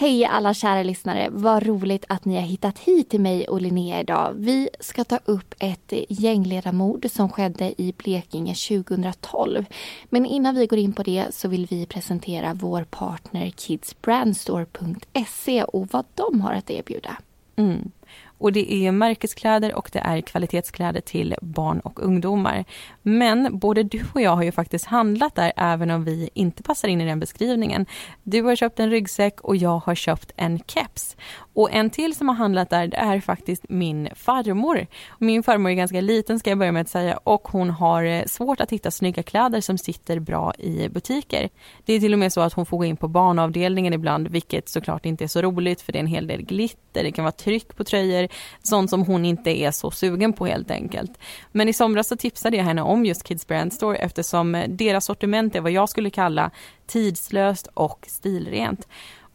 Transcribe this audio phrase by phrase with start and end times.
[0.00, 1.28] Hej alla kära lyssnare!
[1.30, 4.32] Vad roligt att ni har hittat hit till mig och Linnea idag.
[4.36, 9.64] Vi ska ta upp ett gängledarmord som skedde i Blekinge 2012.
[10.08, 15.88] Men innan vi går in på det så vill vi presentera vår partner kidsbrandstore.se och
[15.90, 17.16] vad de har att erbjuda.
[17.56, 17.90] Mm.
[18.40, 22.64] Och det är märkeskläder och det är kvalitetskläder till barn och ungdomar.
[23.02, 26.88] Men både du och jag har ju faktiskt handlat där även om vi inte passar
[26.88, 27.86] in i den beskrivningen.
[28.22, 31.16] Du har köpt en ryggsäck och jag har köpt en keps.
[31.54, 34.86] Och en till som har handlat där det är faktiskt min farmor.
[35.18, 38.24] Min farmor är ganska liten ska jag börja med att säga och hon har eh,
[38.24, 41.48] svårt att hitta snygga kläder som sitter bra i butiker.
[41.84, 44.68] Det är till och med så att hon får gå in på barnavdelningen ibland vilket
[44.68, 47.32] såklart inte är så roligt för det är en hel del glitter, det kan vara
[47.32, 48.28] tryck på tröjor,
[48.62, 51.18] sånt som hon inte är så sugen på helt enkelt.
[51.52, 55.56] Men i somras så tipsade jag henne om just Kids Brand Store eftersom deras sortiment
[55.56, 56.50] är vad jag skulle kalla
[56.86, 58.88] tidslöst och stilrent.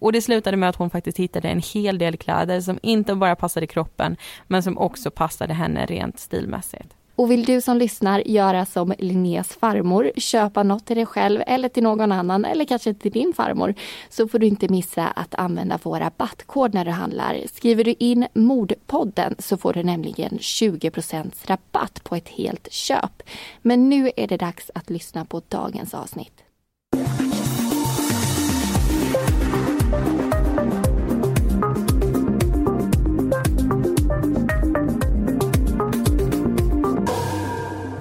[0.06, 3.36] Och det slutade med att hon faktiskt hittade en hel del kläder som inte bara
[3.36, 6.94] passade kroppen men som också passade henne rent stilmässigt.
[7.16, 11.70] Och vill du som lyssnar göra som Linnés farmor, köpa något till dig själv eller
[11.70, 13.74] till någon annan eller kanske till din farmor,
[14.10, 17.42] så får du inte missa att använda vår rabattkod när du handlar.
[17.54, 23.24] Skriver du in Mordpodden så får du nämligen 20% rabatt på ett helt köp.
[23.62, 26.45] Men nu är det dags att lyssna på dagens avsnitt.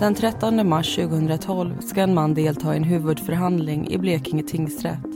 [0.04, 5.06] Den 13 mars 2012 ska en man delta i en huvudförhandling i Blekinge tingsrätt.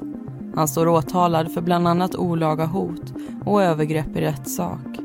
[0.54, 4.98] Han står åtalad för bland annat olaga hot och övergrepp i rättssak.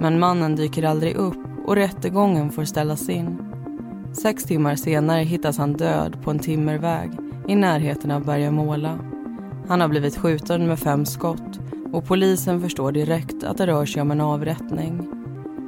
[0.00, 3.38] Men mannen dyker aldrig upp och rättegången får ställas in.
[4.22, 7.10] Sex timmar senare hittas han död på en timmerväg
[7.48, 8.98] i närheten av Bergamåla.
[9.68, 11.60] Han har blivit skjuten med fem skott
[11.92, 15.08] och polisen förstår direkt att det rör sig om en avrättning.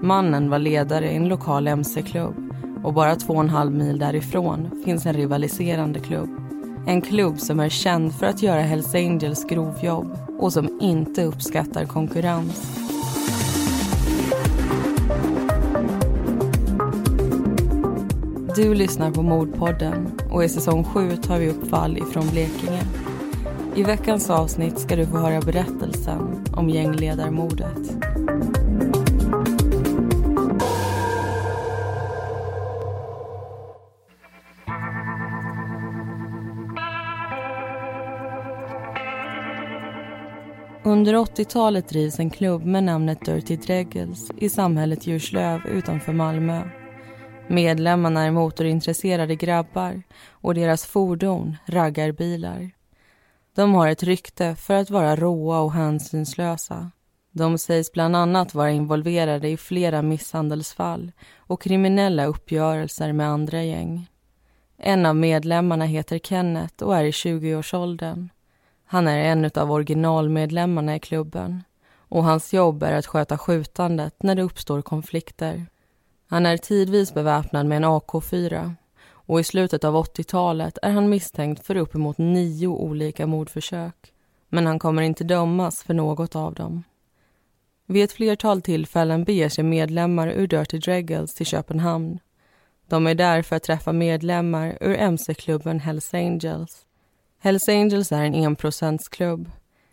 [0.02, 2.45] Mannen var ledare i en lokal mc-klubb
[2.86, 6.30] och bara två och en halv mil därifrån finns en rivaliserande klubb.
[6.86, 11.84] En klubb som är känd för att göra Hells Angels grovjobb och som inte uppskattar
[11.84, 12.78] konkurrens.
[18.56, 22.82] Du lyssnar på Mordpodden och i säsong 7 tar vi upp fall ifrån Blekinge.
[23.74, 28.15] I veckans avsnitt ska du få höra berättelsen om gängledarmordet.
[40.86, 46.62] Under 80-talet drivs en klubb med namnet Dirty Dregels i samhället Djurslöv utanför Malmö.
[47.48, 52.70] Medlemmarna är motorintresserade grabbar och deras fordon raggarbilar.
[53.54, 56.90] De har ett rykte för att vara råa och hänsynslösa.
[57.30, 64.08] De sägs bland annat vara involverade i flera misshandelsfall och kriminella uppgörelser med andra gäng.
[64.78, 68.28] En av medlemmarna heter Kenneth och är i 20-årsåldern.
[68.86, 71.62] Han är en av originalmedlemmarna i klubben
[72.08, 75.66] och hans jobb är att sköta skjutandet när det uppstår konflikter.
[76.28, 78.74] Han är tidvis beväpnad med en AK4
[79.08, 84.12] och i slutet av 80-talet är han misstänkt för uppemot nio olika mordförsök.
[84.48, 86.82] Men han kommer inte dömas för något av dem.
[87.86, 92.18] Vid ett flertal tillfällen beger sig medlemmar ur Dirty Dreggles till Köpenhamn.
[92.88, 96.85] De är där för att träffa medlemmar ur mc-klubben Hells Angels.
[97.38, 99.50] Hells Angels är en enprocentsklubb.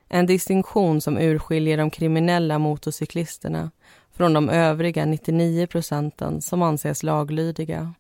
[0.09, 3.72] En distinktion som urskiljer de kriminella motorcyklisterna
[4.12, 7.94] från de övriga 99 procenten som anses laglydiga.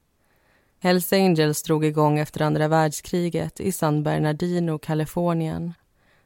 [0.79, 5.73] Hells Angels drog igång efter andra världskriget i San Bernardino, Kalifornien.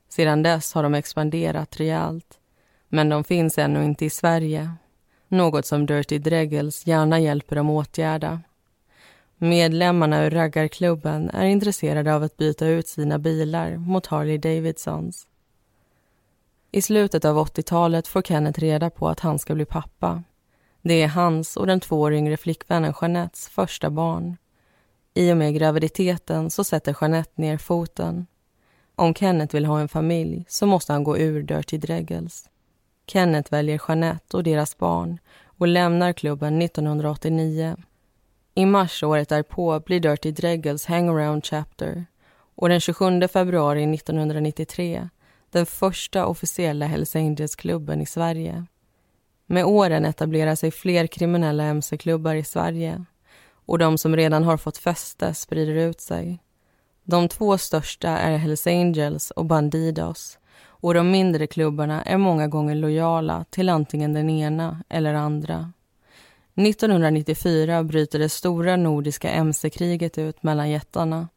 [0.09, 2.39] Sedan dess har de expanderat rejält.
[2.89, 4.71] Men de finns ännu inte i Sverige.
[5.27, 8.41] Något som Dirty Dreggles gärna hjälper dem åtgärda.
[9.39, 15.27] Medlemmarna ur raggarklubben är intresserade av att byta ut sina bilar mot Harley Davidsons.
[16.71, 20.23] I slutet av 80-talet får Kenneth reda på att han ska bli pappa.
[20.81, 24.37] Det är hans och den två år yngre flickvännen Jeanettes första barn.
[25.13, 28.27] I och med graviditeten så sätter Jeanette ner foten.
[28.95, 32.49] Om Kenneth vill ha en familj så måste han gå ur Dirty Dregels.
[33.07, 37.75] Kenneth väljer Jeanette och deras barn och lämnar klubben 1989.
[38.57, 42.05] I mars året därpå blir Dirty Dreggles Hangaround Chapter
[42.55, 45.09] och den 27 februari 1993
[45.49, 48.65] den första officiella Hells Angels-klubben i Sverige.
[49.45, 53.05] Med åren etablerar sig fler kriminella mc-klubbar i Sverige
[53.49, 56.39] och de som redan har fått fäste sprider ut sig.
[57.03, 62.75] De två största är Hells Angels och Bandidos och de mindre klubbarna är många gånger
[62.75, 65.71] lojala till antingen den ena eller andra.
[66.57, 71.27] 1994 bryter det stora nordiska mc-kriget ut mellan jättarna.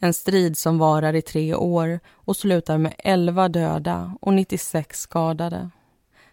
[0.00, 5.70] En strid som varar i tre år och slutar med 11 döda och 96 skadade.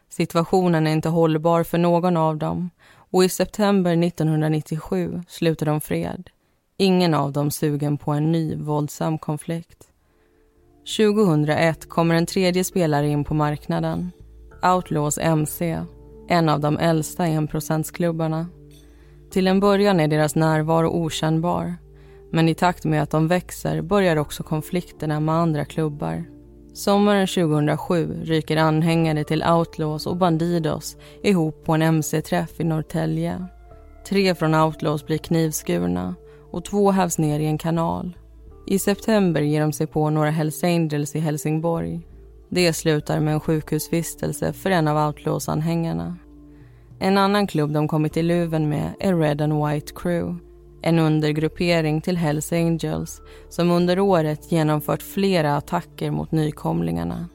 [0.09, 6.29] Situationen är inte hållbar för någon av dem och i september 1997 sluter de fred.
[6.77, 9.87] Ingen av dem sugen på en ny våldsam konflikt.
[10.97, 14.11] 2001 kommer en tredje spelare in på marknaden.
[14.63, 15.81] Outlaws MC,
[16.27, 18.47] en av de äldsta enprocentsklubbarna.
[19.31, 21.75] Till en början är deras närvaro okännbar
[22.33, 26.23] men i takt med att de växer börjar också konflikterna med andra klubbar.
[26.73, 33.47] Sommaren 2007 ryker anhängare till Outlaws och Bandidos ihop på en mc-träff i Norrtälje.
[34.09, 36.15] Tre från Outlaws blir knivskurna
[36.51, 38.17] och två hävs ner i en kanal.
[38.67, 42.01] I september ger de sig på några Hells Angels i Helsingborg.
[42.53, 46.15] Det slutar med en sjukhusvistelse för en av Outlaws-anhängarna.
[46.99, 50.39] En annan klubb de kommit i luven med är Red and White Crew
[50.85, 57.27] en undergruppering till Hells Angels som under året genomfört flera attacker mot nykomlingarna.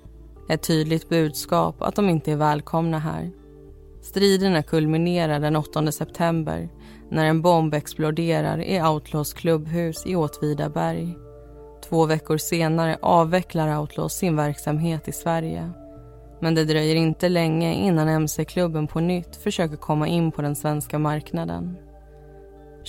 [0.48, 3.30] Ett tydligt budskap att de inte är välkomna här.
[4.02, 6.68] Striderna kulminerar den 8 september
[7.10, 11.27] när en bomb exploderar i Outlaws klubbhus i Åtvidaberg.
[11.88, 15.70] Två veckor senare avvecklar Outlaws sin verksamhet i Sverige.
[16.40, 20.98] Men det dröjer inte länge innan mc-klubben på nytt försöker komma in på den svenska
[20.98, 21.76] marknaden.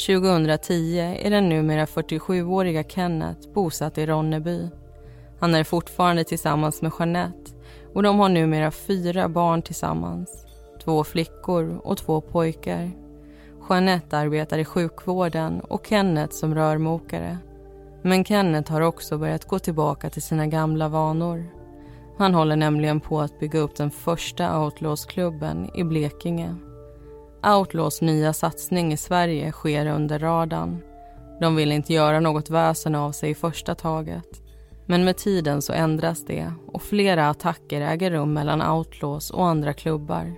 [0.07, 4.69] 2010 är den numera 47-åriga Kenneth bosatt i Ronneby.
[5.39, 7.51] Han är fortfarande tillsammans med Jeanette
[7.93, 10.45] och de har numera fyra barn tillsammans.
[10.83, 12.91] Två flickor och två pojkar.
[13.69, 17.37] Jeanette arbetar i sjukvården och Kenneth som rörmokare.
[18.01, 21.45] Men Kenneth har också börjat gå tillbaka till sina gamla vanor.
[22.17, 26.55] Han håller nämligen på att bygga upp den första outlaws-klubben i Blekinge.
[27.57, 30.81] Outlaws nya satsning i Sverige sker under radarn.
[31.39, 34.41] De vill inte göra något väsen av sig i första taget.
[34.85, 39.73] Men med tiden så ändras det och flera attacker äger rum mellan outlaws och andra
[39.73, 40.33] klubbar.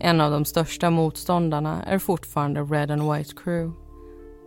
[0.00, 3.76] En av de största motståndarna är fortfarande Red and White Crew.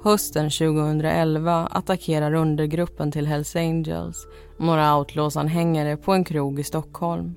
[0.03, 4.27] Hösten 2011 attackerar undergruppen till Hells Angels
[4.57, 7.35] några outlaws-anhängare på en krog i Stockholm.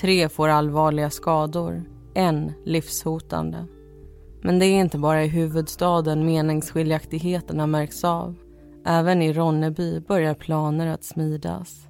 [0.00, 1.84] Tre får allvarliga skador
[2.14, 3.66] en livshotande.
[4.42, 8.34] Men det är inte bara i huvudstaden meningsskiljaktigheterna märks av.
[8.86, 11.86] Även i Ronneby börjar planer att smidas.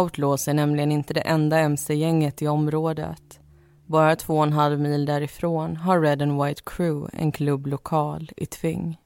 [0.00, 3.40] Outlaws är nämligen inte det enda mc-gänget i området.
[3.86, 8.46] Bara två och en halv mil därifrån har Red and White Crew en klubblokal i
[8.46, 8.98] Tving.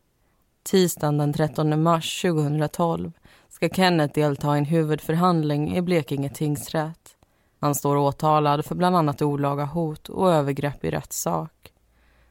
[0.65, 3.13] Tisdagen den 13 mars 2012
[3.49, 7.17] ska Kenneth delta i en huvudförhandling i Blekinge tingsrätt.
[7.61, 11.73] Han står åtalad för bland annat olaga hot och övergrepp i rättssak.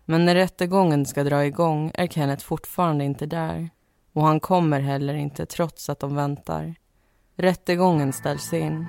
[0.06, 3.70] Men när rättegången ska dra igång är Kenneth fortfarande inte där.
[4.14, 6.76] Och han kommer heller inte trots att de väntar.
[7.36, 8.86] Rättegången ställs in.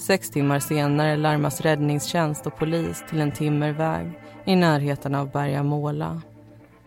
[0.00, 6.22] Sex timmar senare larmas räddningstjänst och polis till en timmerväg i närheten av Berga Måla.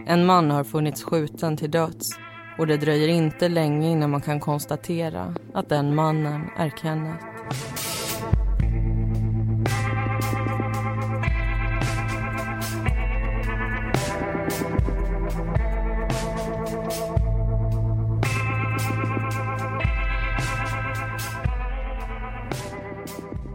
[0.06, 2.10] En man har funnits skjuten till döds
[2.58, 8.03] och det dröjer inte länge innan man kan konstatera att den mannen är Kenneth.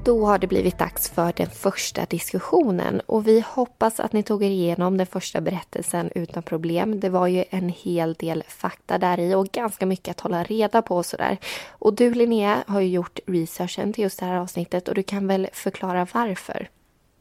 [0.09, 4.45] Då har det blivit dags för den första diskussionen och vi hoppas att ni tog
[4.45, 7.01] er igenom den första berättelsen utan problem.
[7.01, 10.83] Det var ju en hel del fakta där i och ganska mycket att hålla reda
[10.83, 11.37] på och sådär.
[11.69, 15.27] Och du Linnea har ju gjort researchen till just det här avsnittet och du kan
[15.27, 16.69] väl förklara varför?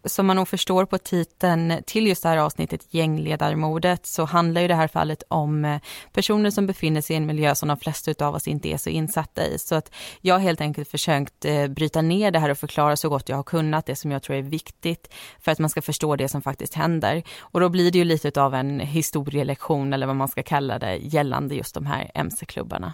[0.07, 4.67] Som man nog förstår på titeln till just det här avsnittet, gängledarmordet, så handlar ju
[4.67, 5.81] det här fallet om eh,
[6.13, 8.89] personer som befinner sig i en miljö som de flesta av oss inte är så
[8.89, 9.59] insatta i.
[9.59, 13.09] Så att jag har helt enkelt försökt eh, bryta ner det här och förklara så
[13.09, 16.15] gott jag har kunnat, det som jag tror är viktigt för att man ska förstå
[16.15, 17.23] det som faktiskt händer.
[17.39, 20.95] Och då blir det ju lite av en historielektion eller vad man ska kalla det
[20.95, 22.93] gällande just de här mc-klubbarna.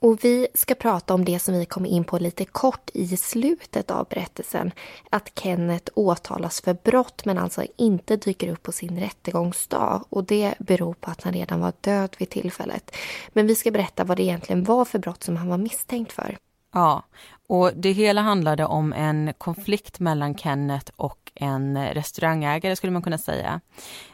[0.00, 3.90] Och vi ska prata om det som vi kom in på lite kort i slutet
[3.90, 4.72] av berättelsen.
[5.10, 10.04] Att Kenneth åtalas för brott men alltså inte dyker upp på sin rättegångsdag.
[10.08, 12.96] Och det beror på att han redan var död vid tillfället.
[13.28, 16.38] Men vi ska berätta vad det egentligen var för brott som han var misstänkt för.
[16.72, 17.02] Ja,
[17.48, 23.18] och det hela handlade om en konflikt mellan Kenneth och en restaurangägare skulle man kunna
[23.18, 23.60] säga.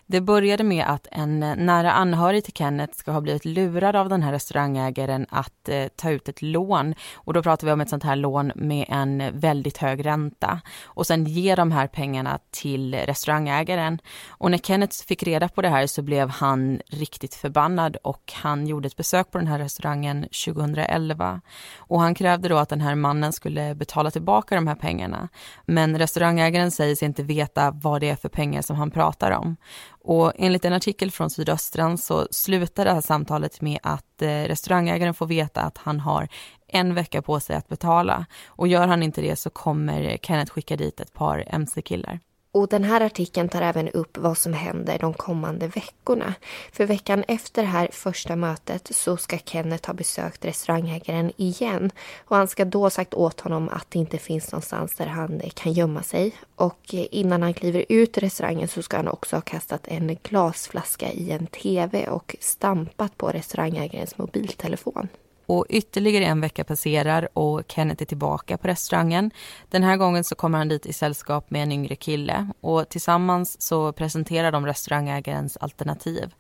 [0.07, 4.23] Det började med att en nära anhörig till Kenneth ska ha blivit lurad av den
[4.23, 6.95] här restaurangägaren att eh, ta ut ett lån.
[7.15, 10.61] Och då pratar vi om ett sånt här lån med en väldigt hög ränta.
[10.85, 13.99] Och sen ge de här pengarna till restaurangägaren.
[14.29, 18.67] Och när Kenneth fick reda på det här så blev han riktigt förbannad och han
[18.67, 21.41] gjorde ett besök på den här restaurangen 2011.
[21.77, 25.29] Och han krävde då att den här mannen skulle betala tillbaka de här pengarna.
[25.67, 29.57] Men restaurangägaren säger sig inte veta vad det är för pengar som han pratar om.
[29.89, 35.15] Och enligt en artikel från Sydöstran så slutar det här samtalet med att eh, restaurangägaren
[35.15, 36.29] får veta att han har
[36.69, 38.27] en vecka på sig att betala.
[38.47, 42.21] Och gör han inte det så kommer Kenneth skicka dit ett par mc-killar.
[42.55, 46.35] Och den här artikeln tar även upp vad som händer de kommande veckorna.
[46.73, 51.91] För veckan efter det här första mötet så ska Kenneth ha besökt restaurangägaren igen.
[52.25, 55.73] Och han ska då sagt åt honom att det inte finns någonstans där han kan
[55.73, 56.33] gömma sig.
[56.57, 61.13] Och innan han kliver ut ur restaurangen så ska han också ha kastat en glasflaska
[61.13, 65.09] i en TV och stampat på restaurangägarens mobiltelefon.
[65.47, 69.31] Och ytterligare en vecka passerar och Kenneth är tillbaka på restaurangen.
[69.69, 73.63] Den här gången så kommer han dit i sällskap med en yngre kille och tillsammans
[73.63, 76.35] så presenterar de restaurangägarens alternativ.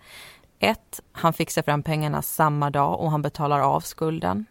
[0.59, 1.01] 1.
[1.13, 4.47] Han fixar fram pengarna samma dag och han betalar av skulden.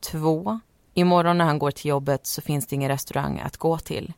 [0.00, 0.60] 2.
[0.94, 4.12] Imorgon när han går till jobbet så finns det ingen restaurang att gå till.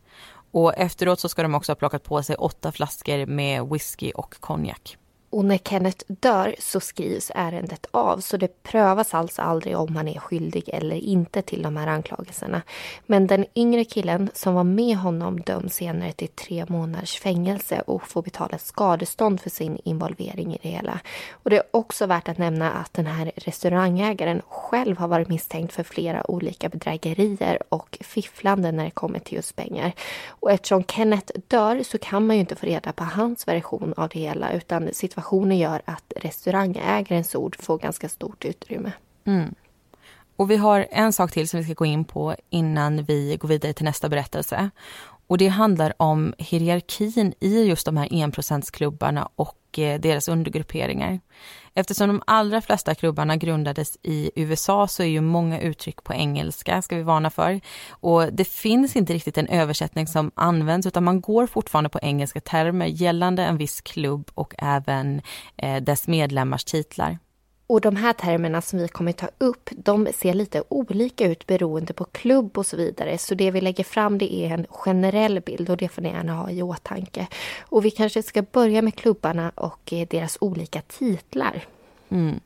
[0.52, 4.34] Och efteråt så ska de också ha plockat på sig åtta flaskor med whisky och
[4.40, 4.96] konjak.
[5.32, 10.08] Och när Kenneth dör så skrivs ärendet av så det prövas alltså aldrig om han
[10.08, 12.62] är skyldig eller inte till de här anklagelserna.
[13.06, 18.08] Men den yngre killen som var med honom döms senare till tre månaders fängelse och
[18.08, 21.00] får betala skadestånd för sin involvering i det hela.
[21.32, 25.72] Och det är också värt att nämna att den här restaurangägaren själv har varit misstänkt
[25.72, 29.92] för flera olika bedrägerier och fifflande när det kommer till just pengar.
[30.28, 34.08] Och eftersom Kenneth dör så kan man ju inte få reda på hans version av
[34.08, 38.92] det hela utan situationen situationen gör att restaurangägarens ord får ganska stort utrymme.
[39.24, 39.54] Mm.
[40.36, 43.48] Och vi har en sak till som vi ska gå in på innan vi går
[43.48, 44.70] vidare till nästa berättelse.
[45.28, 51.20] Och det handlar om hierarkin i just de här enprocentsklubbarna och Eh, deras undergrupperingar.
[51.74, 56.82] Eftersom de allra flesta klubbarna grundades i USA så är ju många uttryck på engelska,
[56.82, 57.60] ska vi varna för.
[57.90, 62.40] Och det finns inte riktigt en översättning som används utan man går fortfarande på engelska
[62.40, 65.22] termer gällande en viss klubb och även
[65.56, 67.18] eh, dess medlemmars titlar.
[67.70, 71.92] Och de här termerna som vi kommer ta upp, de ser lite olika ut beroende
[71.92, 73.18] på klubb och så vidare.
[73.18, 76.34] Så det vi lägger fram det är en generell bild och det får ni gärna
[76.34, 77.26] ha i åtanke.
[77.60, 81.64] Och vi kanske ska börja med klubbarna och eh, deras olika titlar.
[82.08, 82.40] Mm.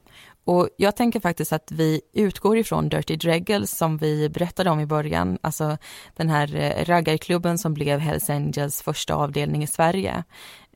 [0.45, 4.87] Och jag tänker faktiskt att vi utgår ifrån Dirty Dreggles som vi berättade om i
[4.87, 5.77] början, alltså
[6.17, 10.25] den här eh, raggarklubben som blev Hells Angels första avdelning i Sverige.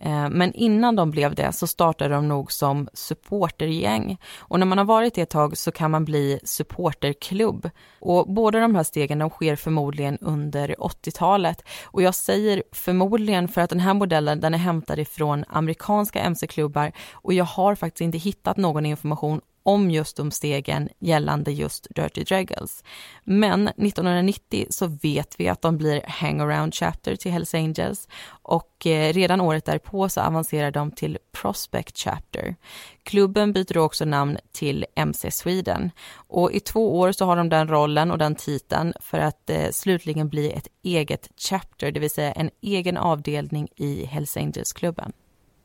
[0.00, 4.18] Eh, men innan de blev det så startade de nog som supportergäng.
[4.38, 7.70] Och när man har varit det ett tag så kan man bli supporterklubb.
[8.00, 11.64] Och båda de här stegen de sker förmodligen under 80-talet.
[11.84, 16.92] Och jag säger förmodligen för att den här modellen den är hämtad ifrån amerikanska mc-klubbar
[17.12, 22.24] och jag har faktiskt inte hittat någon information om just de stegen gällande just Dirty
[22.24, 22.84] Dreggles.
[23.24, 28.08] Men 1990 så vet vi att de blir hangaround chapter till Hells Angels
[28.42, 32.56] och eh, redan året därpå så avancerar de till Prospect Chapter.
[33.02, 37.48] Klubben byter då också namn till MC Sweden och i två år så har de
[37.48, 42.10] den rollen och den titeln för att eh, slutligen bli ett eget chapter, det vill
[42.10, 45.12] säga en egen avdelning i Hells Angels-klubben.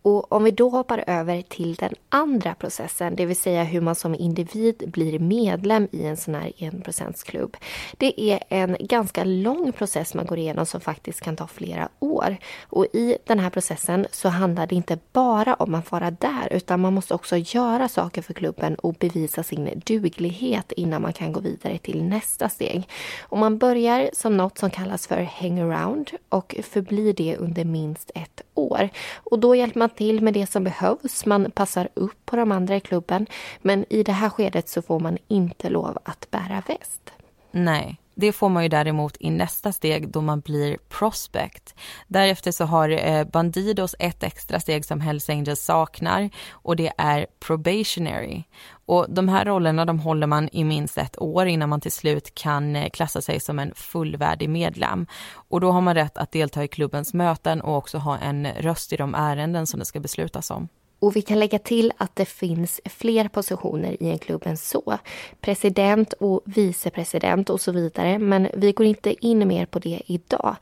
[0.03, 3.95] Och om vi då hoppar över till den andra processen, det vill säga hur man
[3.95, 7.57] som individ blir medlem i en sån här enprocentsklubb.
[7.97, 12.37] Det är en ganska lång process man går igenom som faktiskt kan ta flera år.
[12.63, 16.79] Och i den här processen så handlar det inte bara om att vara där utan
[16.79, 21.39] man måste också göra saker för klubben och bevisa sin duglighet innan man kan gå
[21.39, 22.89] vidare till nästa steg.
[23.21, 28.41] Och man börjar som något som kallas för hangaround och förblir det under minst ett
[28.71, 28.89] år.
[29.15, 31.25] Och då hjälper man till med det som behövs.
[31.25, 33.25] Man passar upp på de andra i klubben.
[33.61, 37.11] Men i det här skedet så får man inte lov att bära väst.
[37.51, 37.99] Nej.
[38.15, 41.75] Det får man ju däremot i nästa steg då man blir prospect.
[42.07, 47.27] Därefter så har eh, Bandidos ett extra steg som Hells Angels saknar och det är
[47.39, 48.43] probationary.
[48.85, 52.35] Och de här rollerna de håller man i minst ett år innan man till slut
[52.35, 55.07] kan eh, klassa sig som en fullvärdig medlem.
[55.33, 58.93] Och då har man rätt att delta i klubbens möten och också ha en röst
[58.93, 60.67] i de ärenden som det ska beslutas om.
[61.03, 64.97] Och vi kan lägga till att det finns fler positioner i en klubb än så.
[65.41, 68.19] President och vicepresident och så vidare.
[68.19, 70.55] Men vi går inte in mer på det idag.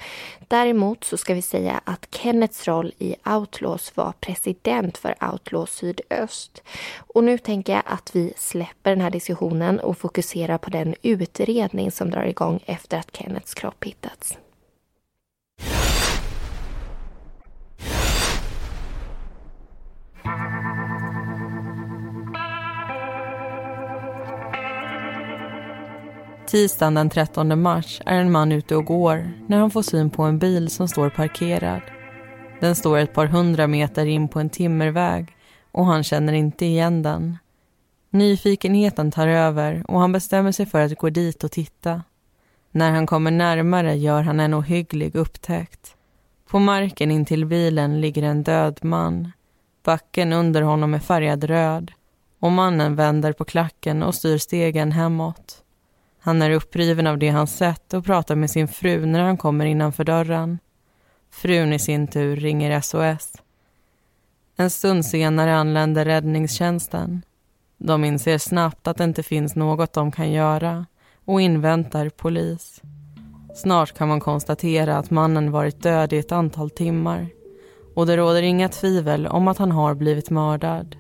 [0.48, 6.64] Däremot så ska vi säga att Kennets roll i Outlaws var president för Outlaws Sydöst.
[6.98, 11.92] Och nu tänker jag att vi släpper den här diskussionen och fokuserar på den utredning
[11.92, 14.38] som drar igång efter att Kennets kropp hittats.
[26.52, 30.24] Tisdagen den 13 mars är en man ute och går när han får syn på
[30.24, 31.82] en bil som står parkerad.
[32.60, 35.36] Den står ett par hundra meter in på en timmerväg
[35.72, 37.38] och han känner inte igen den.
[38.10, 42.04] Nyfikenheten tar över och han bestämmer sig för att gå dit och titta.
[42.72, 45.96] När han kommer närmare gör han en ohygglig upptäckt.
[46.50, 49.32] På marken intill bilen ligger en död man.
[49.84, 51.92] Backen under honom är färgad röd
[52.40, 55.61] och mannen vänder på klacken och styr stegen hemåt.
[56.24, 59.66] Han är uppriven av det han sett och pratar med sin fru när han kommer
[59.66, 60.60] innanför dörren.
[61.32, 63.34] Frun i sin tur ringer SOS.
[64.58, 67.22] En stund senare anländer räddningstjänsten.
[67.78, 70.86] De inser snabbt att det inte finns något de kan göra
[71.26, 72.82] och inväntar polis.
[73.56, 77.28] Snart kan man konstatera att mannen varit död i ett antal timmar
[77.96, 80.96] och det råder inga tvivel om att han har blivit mördad.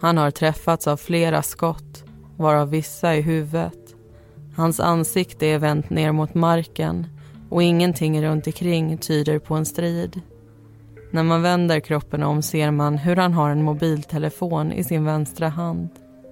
[0.00, 2.04] Han har träffats av flera skott,
[2.36, 3.85] varav vissa i huvudet.
[4.56, 7.06] Hans ansikte är vänt ner mot marken
[7.50, 10.20] och ingenting runt omkring tyder på en strid.
[11.10, 15.48] När man vänder kroppen om ser man hur han har en mobiltelefon i sin vänstra
[15.48, 15.88] hand.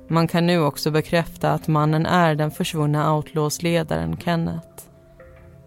[0.08, 4.84] Man kan nu också bekräfta att mannen är den försvunna outlaws-ledaren Kenneth.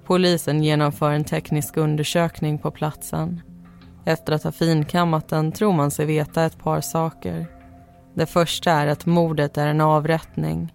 [0.06, 3.42] Polisen genomför en teknisk undersökning på platsen.
[4.06, 7.48] Efter att ha finkammat den tror man sig veta ett par saker.
[8.14, 10.74] Det första är att mordet är en avrättning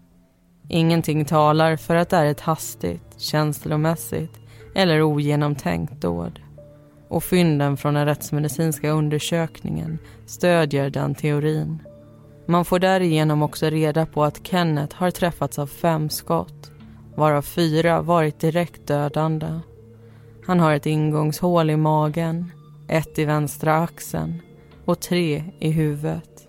[0.75, 4.41] Ingenting talar för att det är ett hastigt, känslomässigt
[4.75, 6.41] eller ogenomtänkt dåd.
[7.09, 11.83] Och fynden från den rättsmedicinska undersökningen stödjer den teorin.
[12.47, 16.71] Man får därigenom också reda på att Kenneth har träffats av fem skott
[17.15, 19.61] varav fyra varit direkt dödande.
[20.47, 22.53] Han har ett ingångshål i magen,
[22.89, 24.43] ett i vänstra axeln
[24.85, 26.49] och tre i huvudet.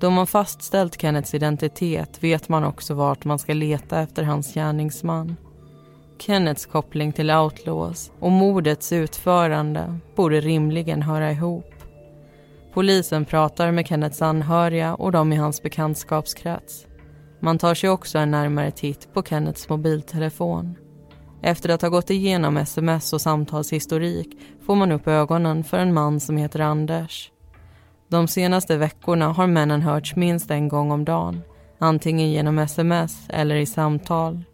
[0.00, 5.36] Då man fastställt Kennets identitet vet man också vart man ska leta efter hans gärningsman.
[6.18, 11.74] Kennets koppling till Outlaws och mordets utförande borde rimligen höra ihop.
[12.74, 16.86] Polisen pratar med Kennets anhöriga och de i hans bekantskapskrets.
[17.40, 20.74] Man tar sig också en närmare titt på Kennets mobiltelefon.
[21.42, 26.20] Efter att ha gått igenom sms och samtalshistorik får man upp ögonen för en man
[26.20, 27.30] som heter Anders.
[28.08, 31.42] De senaste veckorna har männen hörts minst en gång om dagen.
[31.78, 34.44] Antingen genom sms eller i samtal.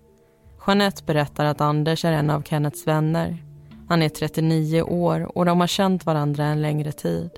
[0.67, 3.45] Jeanette berättar att Anders är en av Kennets vänner.
[3.89, 7.31] Han är 39 år och de har känt varandra en längre tid.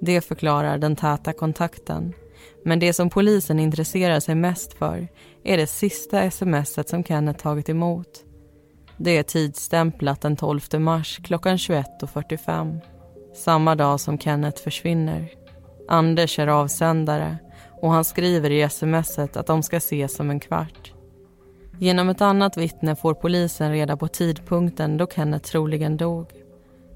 [0.00, 2.12] Det förklarar den täta kontakten.
[2.64, 5.08] Men det som polisen intresserar sig mest för
[5.44, 8.24] är det sista smset som Kenneth tagit emot.
[8.96, 12.80] Det är tidsstämplat den 12 mars klockan 21.45.
[13.34, 15.41] Samma dag som Kenneth försvinner.
[15.92, 17.36] Anders är avsändare
[17.80, 20.92] och han skriver i smset att de ska ses om en kvart.
[21.78, 26.26] Genom ett annat vittne får polisen reda på tidpunkten då Kenneth troligen dog.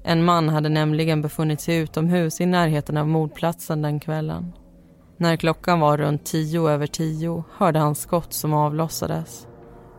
[0.03, 4.53] En man hade nämligen befunnit sig utomhus i närheten av mordplatsen den kvällen.
[5.17, 9.47] När klockan var runt tio över tio hörde han skott som avlossades.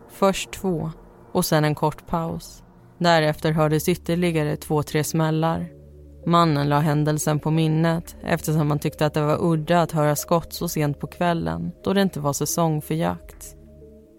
[0.09, 0.91] Först två
[1.31, 2.63] och sen en kort paus.
[2.97, 5.78] Därefter hördes ytterligare två, tre smällar
[6.25, 10.53] Mannen la händelsen på minnet eftersom han tyckte att det var udda att höra skott
[10.53, 13.55] så sent på kvällen då det inte var säsong för jakt.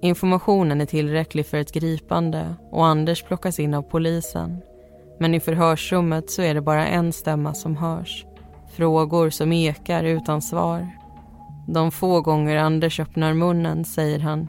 [0.02, 4.60] Informationen är tillräcklig för ett gripande och Anders plockas in av polisen.
[5.18, 8.26] Men i förhörsrummet så är det bara en stämma som hörs.
[8.76, 10.90] Frågor som ekar utan svar.
[11.68, 14.48] De få gånger Anders öppnar munnen säger han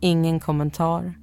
[0.00, 1.14] ingen kommentar.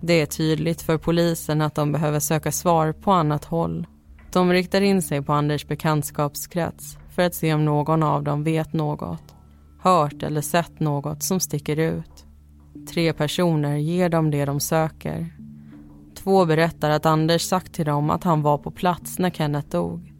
[0.00, 3.86] Det är tydligt för polisen att de behöver söka svar på annat håll
[4.32, 8.72] de riktar in sig på Anders bekantskapskrets för att se om någon av dem vet
[8.72, 9.34] något,
[9.80, 12.26] hört eller sett något som sticker ut.
[12.92, 15.26] Tre personer ger dem det de söker.
[16.14, 20.12] Två berättar att Anders sagt till dem att han var på plats när Kenneth dog.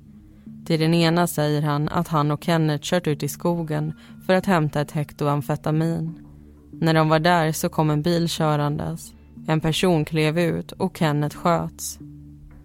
[0.67, 3.93] Till den ena säger han att han och Kenneth kört ut i skogen
[4.27, 6.27] för att hämta ett hekto amfetamin.
[6.73, 9.13] När de var där så kom en bil körandes.
[9.47, 11.99] En person klev ut och Kenneth sköts.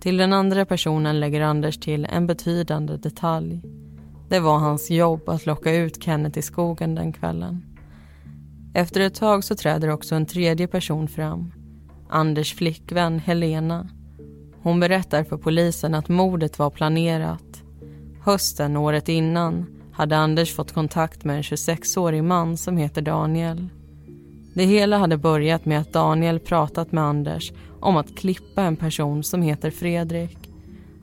[0.06, 3.62] Till den andra personen lägger Anders till en betydande detalj.
[4.30, 7.66] Det var hans jobb att locka ut Kenneth i skogen den kvällen.
[8.74, 11.52] Efter ett tag så träder också en tredje person fram.
[12.10, 13.90] Anders flickvän Helena.
[14.62, 17.64] Hon berättar för polisen att mordet var planerat.
[18.22, 23.70] Hösten året innan hade Anders fått kontakt med en 26-årig man som heter Daniel.
[24.54, 27.52] Det hela hade börjat med att Daniel pratat med Anders
[27.86, 30.38] om att klippa en person som heter Fredrik.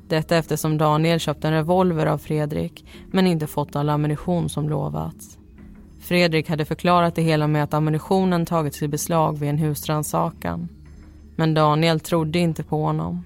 [0.09, 5.39] Detta eftersom Daniel köpt en revolver av Fredrik men inte fått all ammunition som lovats.
[6.01, 10.69] Fredrik hade förklarat det hela med att ammunitionen tagits i beslag vid en husrannsakan.
[11.37, 13.25] Men Daniel trodde inte på honom.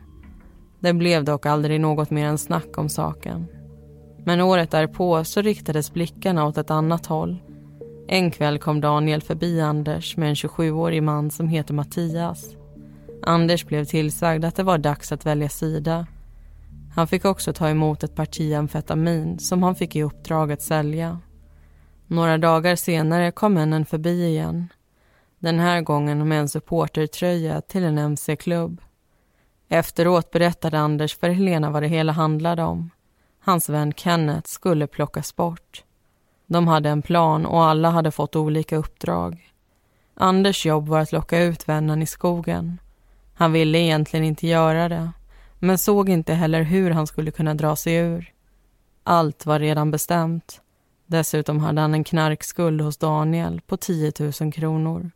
[0.80, 3.46] Det blev dock aldrig något mer än snack om saken.
[4.24, 7.36] Men året därpå så riktades blickarna åt ett annat håll.
[8.08, 12.56] En kväll kom Daniel förbi Anders med en 27-årig man som heter Mattias.
[13.22, 16.06] Anders blev tillsagd att det var dags att välja sida.
[16.94, 21.20] Han fick också ta emot ett parti amfetamin som han fick i uppdrag att sälja.
[22.06, 24.68] Några dagar senare kom männen förbi igen.
[25.38, 28.80] Den här gången med en supportertröja till en mc-klubb.
[29.68, 32.90] Efteråt berättade Anders för Helena vad det hela handlade om.
[33.40, 35.84] Hans vän Kenneth skulle plockas bort.
[36.46, 39.52] De hade en plan och alla hade fått olika uppdrag.
[40.14, 42.78] Anders jobb var att locka ut vännen i skogen.
[43.38, 45.10] Han ville egentligen inte göra det,
[45.58, 48.32] men såg inte heller hur han skulle kunna dra sig ur.
[49.04, 50.60] Allt var redan bestämt.
[51.06, 55.10] Dessutom hade han en knarkskuld hos Daniel på 10 000 kronor.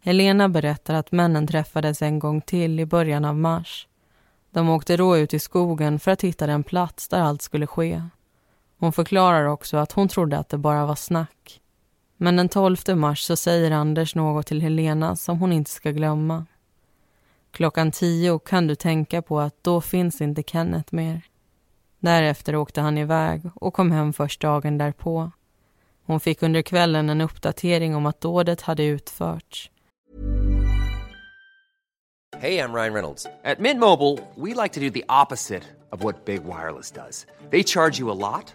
[0.00, 3.88] Helena berättar att männen träffades en gång till i början av mars.
[4.50, 8.02] De åkte då ut i skogen för att hitta den plats där allt skulle ske.
[8.78, 11.60] Hon förklarar också att hon trodde att det bara var snack.
[12.16, 16.46] Men den 12 mars så säger Anders något till Helena som hon inte ska glömma.
[17.54, 21.22] Klockan tio kan du tänka på att då finns inte Kenneth mer.
[21.98, 25.30] Därefter åkte han iväg och kom hem först dagen därpå.
[26.06, 29.70] Hon fick under kvällen en uppdatering om att dådet hade utförts.
[32.36, 33.24] Hej, jag Ryan Reynolds.
[33.24, 37.26] På Mint Mobile, we like to do the opposite of what Big Wireless does.
[37.50, 38.54] They charge you a lot,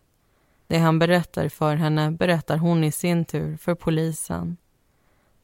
[0.71, 4.57] Det han berättar för henne berättar hon i sin tur för polisen.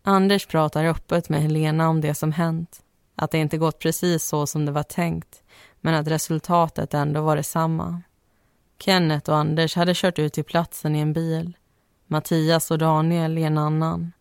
[0.04, 2.82] Anders pratar öppet med Helena om det som hänt.
[3.16, 5.44] Att det inte gått precis så som det var tänkt
[5.82, 8.02] men att resultatet ändå var detsamma.
[8.80, 11.58] Kenneth och Anders hade kört ut till platsen i en bil.
[12.06, 14.12] Mattias och Daniel i en annan.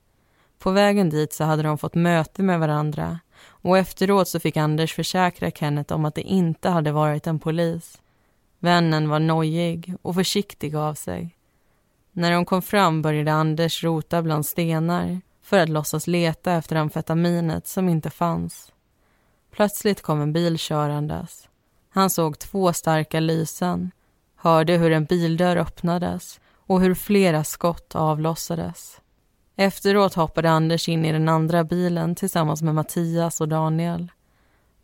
[0.59, 4.95] På vägen dit så hade de fått möte med varandra och efteråt så fick Anders
[4.95, 8.01] försäkra Kenneth om att det inte hade varit en polis.
[8.59, 11.37] Vännen var nojig och försiktig av sig.
[12.13, 17.67] När de kom fram började Anders rota bland stenar för att låtsas leta efter amfetaminet
[17.67, 18.73] som inte fanns.
[19.51, 21.49] Plötsligt kom en bil körandes.
[21.91, 23.91] Han såg två starka lysen,
[24.37, 29.01] hörde hur en bildörr öppnades och hur flera skott avlossades.
[29.57, 34.13] Efteråt hoppade Anders in i den andra bilen tillsammans med Mattias och Daniel.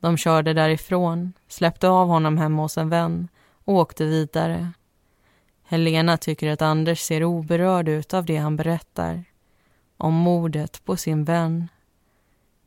[0.00, 3.28] De körde därifrån, släppte av honom hemma hos en vän
[3.64, 4.72] och åkte vidare.
[5.62, 9.24] Helena tycker att Anders ser oberörd ut av det han berättar.
[9.96, 11.68] Om mordet på sin vän.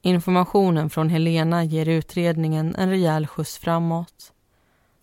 [0.01, 4.33] Informationen från Helena ger utredningen en rejäl skjuts framåt.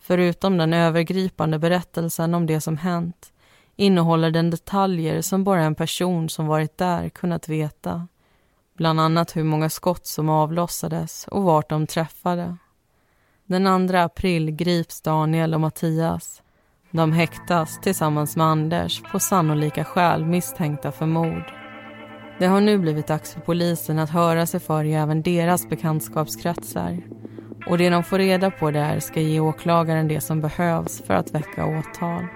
[0.00, 3.32] Förutom den övergripande berättelsen om det som hänt
[3.76, 8.08] innehåller den detaljer som bara en person som varit där kunnat veta.
[8.76, 12.56] Bland annat hur många skott som avlossades och vart de träffade.
[13.52, 16.42] Den 2 april grips Daniel och Mattias.
[16.90, 21.52] De häktas tillsammans med Anders på sannolika skäl misstänkta för mord.
[22.38, 26.98] Det har nu blivit dags för polisen att höra sig för i även deras bekantskapskretsar.
[27.66, 31.30] Och det de får reda på där ska ge åklagaren det som behövs för att
[31.30, 32.26] väcka åtal.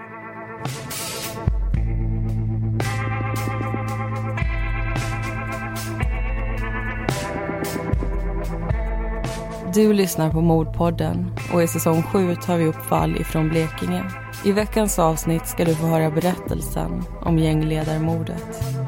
[9.76, 14.04] Du lyssnar på Mordpodden och i säsong 7 tar vi upp fall ifrån Blekinge.
[14.44, 18.85] I veckans avsnitt ska du få höra berättelsen om gängledarmordet.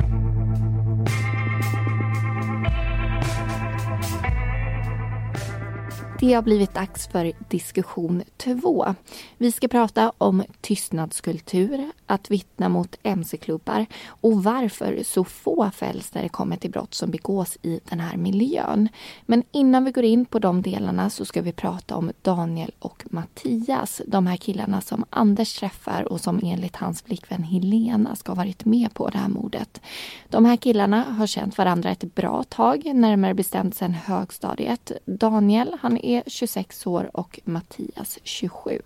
[6.20, 8.94] Det har blivit dags för diskussion två.
[9.36, 16.22] Vi ska prata om tystnadskultur, att vittna mot mc-klubbar och varför så få fälls när
[16.22, 18.88] det kommer till brott som begås i den här miljön.
[19.26, 23.04] Men innan vi går in på de delarna så ska vi prata om Daniel och
[23.10, 24.02] Mattias.
[24.06, 28.64] De här killarna som Anders träffar och som enligt hans flickvän Helena ska ha varit
[28.64, 29.80] med på det här mordet.
[30.28, 34.92] De här killarna har känt varandra ett bra tag, närmare bestämt sedan högstadiet.
[35.06, 38.82] Daniel, han är 26 år och Mattias 27.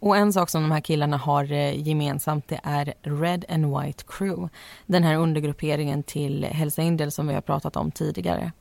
[0.00, 4.04] Och en sak som de här killarna har eh, gemensamt det är Red and White
[4.06, 4.48] Crew.
[4.86, 8.52] Den här undergrupperingen till Hells Angels som vi har pratat om tidigare.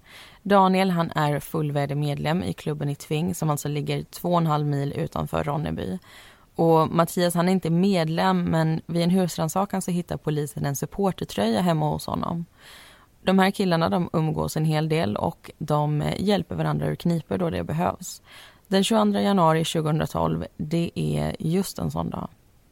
[0.43, 4.47] Daniel han är fullvärdig medlem i klubben i Tving som alltså ligger två och en
[4.47, 5.99] halv mil utanför Ronneby.
[6.55, 11.62] Och Mattias han är inte medlem men vid en husrannsakan så hittar polisen en supportertröja
[11.62, 12.45] hemma hos honom.
[13.21, 17.38] De här killarna de umgås en hel del och de eh, hjälper varandra ur kniper
[17.38, 18.21] då det behövs.
[18.67, 22.29] Den 22 januari 2012, det är just en sån dag.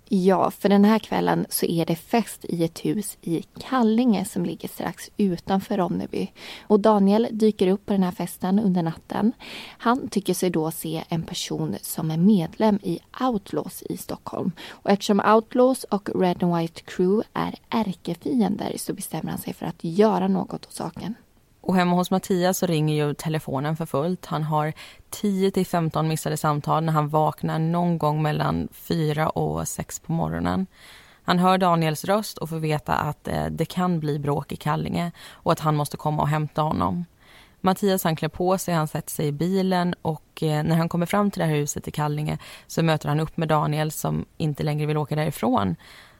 [0.09, 4.45] Ja, för den här kvällen så är det fest i ett hus i Kallinge som
[4.45, 6.31] ligger strax utanför Ronneby.
[6.61, 9.31] Och Daniel dyker upp på den här festen under natten.
[9.77, 14.51] Han tycker sig då se en person som är medlem i Outlaws i Stockholm.
[14.69, 19.65] Och eftersom Outlaws och Red and White Crew är ärkefiender så bestämmer han sig för
[19.65, 21.15] att göra något åt saken.
[21.67, 24.25] Och hemma hos Mattias så ringer ju telefonen för fullt.
[24.25, 24.73] Han har
[25.09, 30.11] 10 till 15 missade samtal när han vaknar någon gång mellan 4 och 6 på
[30.11, 30.67] morgonen.
[31.23, 35.11] Han hör Daniels röst och får veta att eh, det kan bli bråk i Kallinge
[35.29, 37.05] och att han måste komma och hämta honom.
[37.61, 41.05] Mattias han klär på sig, han sätter sig i bilen och eh, när han kommer
[41.05, 44.63] fram till det här huset i Kallinge så möter han upp med Daniel som inte
[44.63, 45.75] längre vill åka därifrån.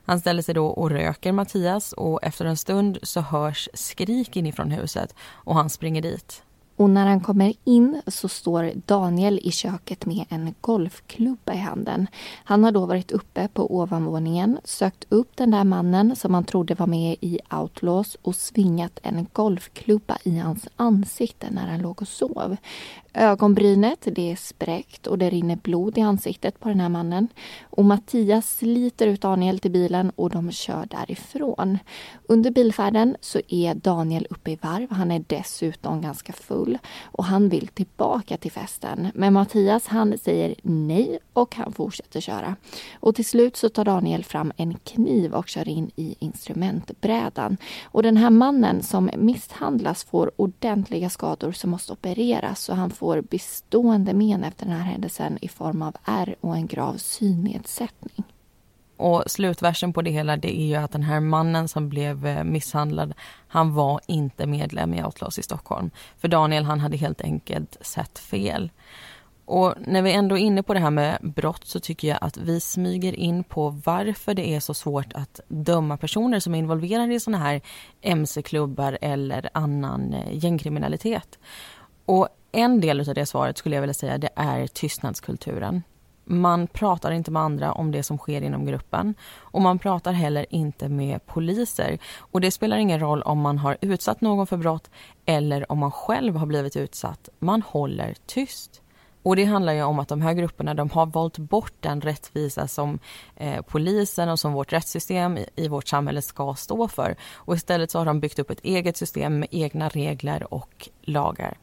[0.08, 4.72] Han ställer sig då och röker Mattias och efter en stund så hörs skrik inifrån
[4.72, 6.44] huset och han springer dit.
[6.78, 12.08] Och när han kommer in så står Daniel i köket med en golfklubba i handen.
[12.44, 16.76] Han har då varit uppe på ovanvåningen, sökt upp den där mannen som han trodde
[16.76, 22.08] var med i Outlaws och svingat en golfklubba i hans ansikte när han låg och
[22.08, 22.58] sov.
[23.14, 27.28] Ögonbrynet det är spräckt och det rinner blod i ansiktet på den här mannen.
[27.78, 31.78] Och Mattias sliter ut Daniel till bilen och de kör därifrån.
[32.28, 34.92] Under bilfärden så är Daniel uppe i varv.
[34.92, 39.08] Han är dessutom ganska full och han vill tillbaka till festen.
[39.14, 42.56] Men Mattias han säger nej och han fortsätter köra.
[43.00, 47.58] Och till slut så tar Daniel fram en kniv och kör in i instrumentbrädan.
[47.84, 53.08] Och den här mannen som misshandlas får ordentliga skador som måste opereras och han får
[53.08, 57.67] får bestående men efter den här händelsen i form av ärr och en grav synnedsättning.
[58.98, 62.44] Och slutversen på det hela det är ju att den här mannen som blev eh,
[62.44, 63.14] misshandlad,
[63.48, 65.92] han var inte medlem i Outlaws i Stockholm.
[66.18, 68.72] För Daniel han hade helt enkelt sett fel.
[69.46, 72.38] Och när vi ändå är inne på det här med brott så tycker jag att
[72.38, 77.14] vi smyger in på varför det är så svårt att döma personer som är involverade
[77.14, 77.62] i såna här
[78.02, 81.40] mc-klubbar eller annan eh, gängkriminalitet.
[82.06, 85.84] Och en del av det svaret skulle jag vilja säga det är tystnadskulturen.
[86.30, 90.46] Man pratar inte med andra om det som sker inom gruppen och man pratar heller
[90.50, 92.00] inte med poliser.
[92.18, 94.90] Och det spelar ingen roll om man har utsatt någon för brott
[95.26, 97.30] eller om man själv har blivit utsatt.
[97.40, 98.82] Man håller tyst.
[99.24, 102.68] Och det handlar ju om att de här grupperna de har valt bort den rättvisa
[102.68, 103.00] som
[103.36, 107.16] eh, polisen och som vårt rättssystem i, i, vårt samhälle ska stå för.
[107.34, 111.58] Och istället så har de byggt upp ett eget system med egna regler och lagar.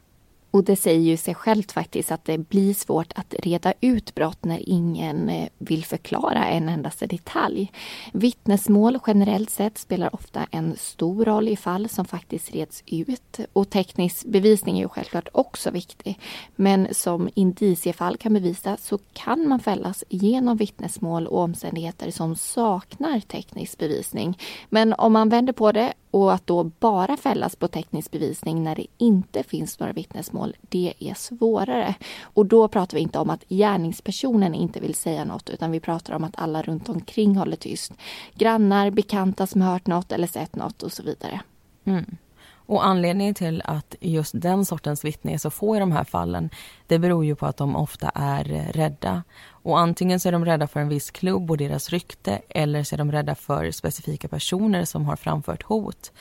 [0.55, 4.45] Och det säger ju sig självt faktiskt att det blir svårt att reda ut brott
[4.45, 7.73] när ingen eh, vill förklara en endaste detalj.
[8.13, 13.41] Vittnesmål generellt sett spelar ofta en stor roll i fall som faktiskt reds ut.
[13.53, 16.19] Och teknisk bevisning är ju självklart också viktig.
[16.57, 23.21] Men som indiciefall kan bevisa så kan man fällas genom vittnesmål och omständigheter som saknar
[23.21, 24.39] teknisk bevisning.
[24.69, 28.75] Men om man vänder på det och att då bara fällas på teknisk bevisning när
[28.75, 31.95] det inte finns några vittnesmål, det är svårare.
[32.23, 36.15] Och då pratar vi inte om att gärningspersonen inte vill säga något, utan vi pratar
[36.15, 37.93] om att alla runt omkring håller tyst.
[38.35, 41.41] Grannar, bekanta som hört något eller sett något och så vidare.
[41.85, 42.17] Mm.
[42.67, 46.51] Och anledningen till att just den sortens vittne är så få i de här fallen,
[46.87, 49.23] det beror ju på att de ofta är eh, rädda.
[49.49, 52.95] Och antingen så är de rädda för en viss klubb och deras rykte eller så
[52.95, 56.13] är de rädda för specifika personer som har framfört hot.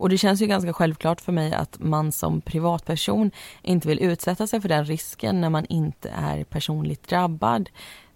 [0.00, 3.30] Och det känns ju ganska självklart för mig att man som privatperson
[3.62, 7.68] inte vill utsätta sig för den risken när man inte är personligt drabbad.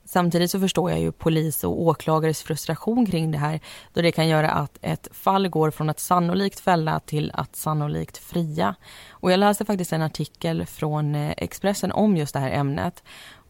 [0.04, 3.60] Samtidigt så förstår jag ju polis och åklagares frustration kring det här
[3.92, 8.16] då det kan göra att ett fall går från att sannolikt fälla till att sannolikt
[8.16, 8.74] fria.
[9.10, 13.02] Och jag läste faktiskt en artikel från eh, Expressen om just det här ämnet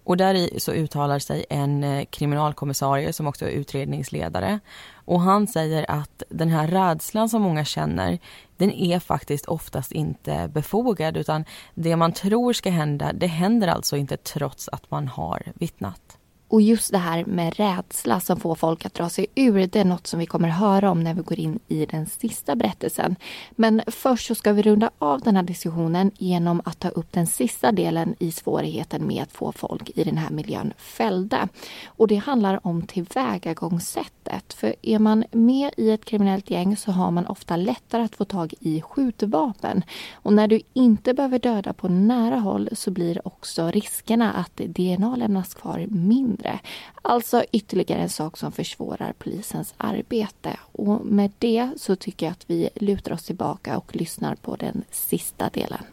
[0.04, 4.60] och där i så uttalar sig en eh, kriminalkommissarie som också är utredningsledare.
[4.94, 8.18] Och han säger att den här rädslan som många känner,
[8.56, 13.96] den är faktiskt oftast inte befogad utan det man tror ska hända, det händer alltså
[13.96, 16.18] inte trots att man har vittnat.
[16.48, 19.84] Och just det här med rädsla som får folk att dra sig ur, det är
[19.84, 23.16] något som vi kommer höra om när vi går in i den sista berättelsen.
[23.50, 27.26] Men först så ska vi runda av den här diskussionen genom att ta upp den
[27.26, 31.48] sista delen i svårigheten med att få folk i den här miljön fällda.
[31.86, 34.54] Och det handlar om tillvägagångssättet.
[34.54, 38.24] För är man med i ett kriminellt gäng så har man ofta lättare att få
[38.24, 39.84] tag i skjutvapen.
[40.12, 45.16] Och när du inte behöver döda på nära håll så blir också riskerna att DNA
[45.16, 46.58] lämnas kvar mindre mindre.
[47.02, 50.56] Alltså ytterligare en sak som försvårar polisens arbete.
[50.72, 54.84] Och med det så tycker jag att vi lutar oss tillbaka och lyssnar på den
[54.90, 55.84] sista delen.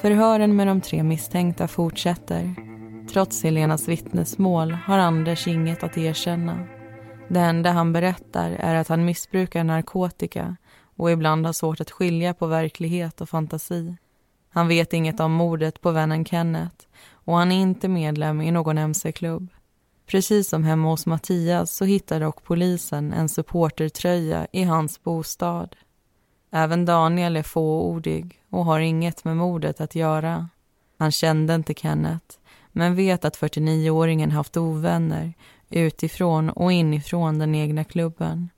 [0.00, 2.54] Förhören med de tre misstänkta fortsätter.
[3.12, 6.66] Trots Helenas vittnesmål har Anders inget att erkänna.
[7.28, 10.56] Det enda han berättar är att han missbrukar narkotika
[11.00, 13.96] och ibland har svårt att skilja på verklighet och fantasi.
[14.50, 16.76] Han vet inget om mordet på vännen Kenneth
[17.12, 19.48] och han är inte medlem i någon mc-klubb.
[20.06, 25.76] Precis som hemma hos Mattias så hittar dock polisen en supportertröja i hans bostad.
[26.50, 30.48] Även Daniel är fåordig och har inget med mordet att göra.
[30.98, 32.36] Han kände inte Kenneth
[32.72, 35.34] men vet att 49-åringen haft ovänner
[35.70, 38.50] utifrån och inifrån den egna klubben.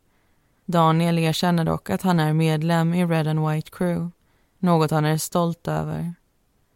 [0.72, 4.10] Daniel erkänner dock att han är medlem i Red and White Crew,
[4.58, 6.14] något han är stolt över.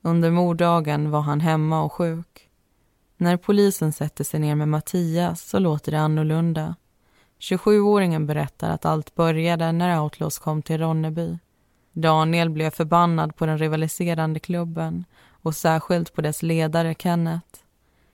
[0.03, 2.49] Under morddagen var han hemma och sjuk.
[3.17, 6.75] När polisen sätter sig ner med Mattias så låter det annorlunda.
[7.41, 11.39] 27-åringen berättar att allt började när Outlaws kom till Ronneby.
[11.93, 15.05] Daniel blev förbannad på den rivaliserande klubben
[15.43, 17.66] och särskilt på dess ledare Kenneth.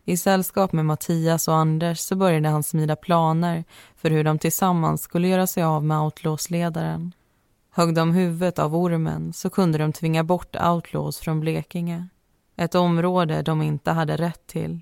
[0.05, 3.65] I sällskap med Mattias och Anders så började han smida planer
[3.97, 7.13] för hur de tillsammans skulle göra sig av med Outlaws-ledaren.
[7.71, 12.09] Högg de huvudet av ormen så kunde de tvinga bort Outlaws från Blekinge.
[12.57, 14.81] Ett område de inte hade rätt till.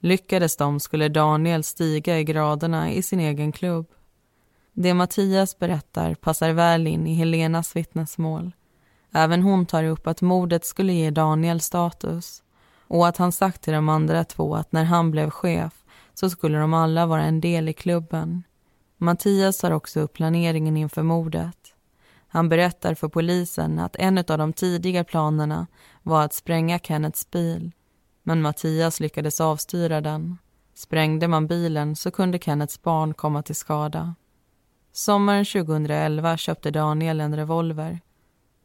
[0.00, 3.86] Lyckades de skulle Daniel stiga i graderna i sin egen klubb.
[4.72, 8.52] Det Mattias berättar passar väl in i Helenas vittnesmål.
[9.12, 12.42] Även hon tar upp att mordet skulle ge Daniel status
[12.88, 16.58] och att han sagt till de andra två att när han blev chef så skulle
[16.58, 18.42] de alla vara en del i klubben.
[18.96, 21.56] Mattias tar också upp planeringen inför mordet.
[22.28, 25.66] Han berättar för polisen att en av de tidiga planerna
[26.02, 27.72] var att spränga Kennets bil.
[28.22, 30.38] Men Mattias lyckades avstyra den.
[30.74, 34.14] Sprängde man bilen så kunde Kennets barn komma till skada.
[34.92, 38.00] Sommaren 2011 köpte Daniel en revolver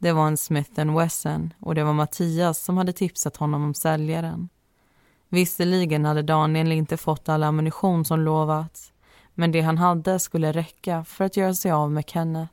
[0.02, 4.48] det var en Smith Wesson och det var Mattias som hade tipsat honom om säljaren.
[5.28, 8.92] Visserligen hade Daniel inte fått all ammunition som lovats
[9.34, 12.52] men det han hade skulle räcka för att göra sig av med Kenneth.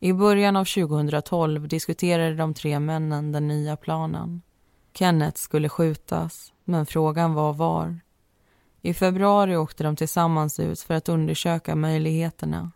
[0.00, 4.42] I början av 2012 diskuterade de tre männen den nya planen.
[4.94, 8.00] Kenneth skulle skjutas, men frågan var var.
[8.82, 12.70] I februari åkte de tillsammans ut för att undersöka möjligheterna.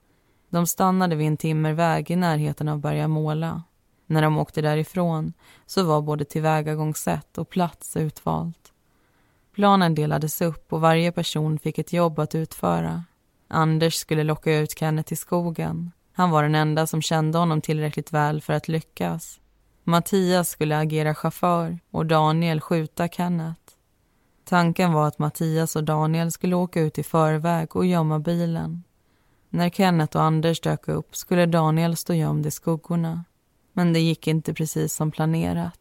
[0.51, 3.63] De stannade vid en timmerväg i närheten av Bergamåla.
[4.07, 5.33] När de åkte därifrån
[5.67, 8.73] så var både tillvägagångssätt och plats utvalt.
[9.55, 13.05] Planen delades upp och varje person fick ett jobb att utföra.
[13.49, 15.91] Anders skulle locka ut Kenneth i skogen.
[16.13, 19.41] Han var den enda som kände honom tillräckligt väl för att lyckas.
[19.85, 23.61] Mattias skulle agera chaufför och Daniel skjuta Kenneth.
[24.45, 28.83] Tanken var att Mattias och Daniel skulle åka ut i förväg och gömma bilen.
[29.57, 33.25] När Kenneth och Anders dök upp skulle Daniel stå gömd i skuggorna.
[33.73, 35.81] Men det gick inte precis som planerat.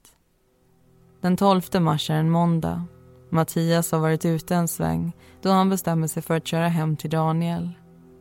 [1.22, 2.84] Den 12 mars är en måndag.
[3.30, 7.10] Mattias har varit ute en sväng då han bestämmer sig för att köra hem till
[7.10, 7.72] Daniel.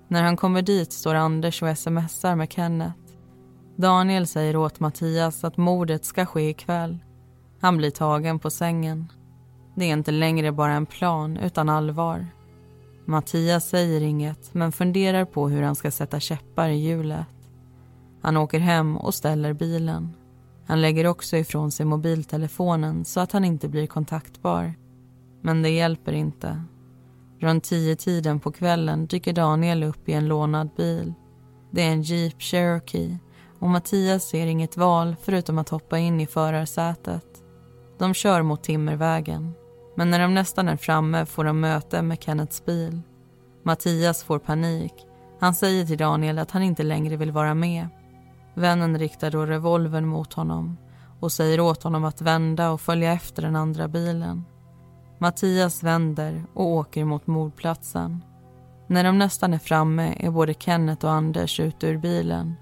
[0.08, 2.98] När han kommer dit står Anders och smsar med Kenneth.
[3.76, 6.98] Daniel säger åt Mattias att mordet ska ske ikväll.
[7.60, 9.12] Han blir tagen på sängen.
[9.74, 12.26] Det är inte längre bara en plan utan allvar.
[13.04, 17.26] Mattias säger inget men funderar på hur han ska sätta käppar i hjulet.
[18.22, 20.16] Han åker hem och ställer bilen.
[20.66, 24.74] Han lägger också ifrån sig mobiltelefonen så att han inte blir kontaktbar.
[25.42, 26.62] Men det hjälper inte.
[27.40, 31.14] Runt tio tiden på kvällen dyker Daniel upp i en lånad bil.
[31.70, 33.18] Det är en Jeep Cherokee
[33.58, 37.26] och Mattias ser inget val förutom att hoppa in i förarsätet.
[37.98, 39.54] De kör mot Timmervägen,
[39.94, 43.00] men när de nästan är framme får de möte med Kennets bil.
[43.62, 44.94] Mattias får panik.
[45.40, 47.88] Han säger till Daniel att han inte längre vill vara med.
[48.54, 50.76] Vännen riktar då revolvern mot honom
[51.20, 54.44] och säger åt honom att vända och följa efter den andra bilen.
[55.18, 58.24] Mattias vänder och åker mot mordplatsen.
[58.86, 62.54] När de nästan är framme är både Kenneth och Anders ute ur bilen.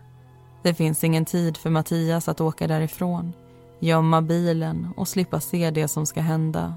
[0.63, 3.33] Det finns ingen tid för Mattias att åka därifrån,
[3.81, 6.75] gömma bilen och slippa se det som ska hända.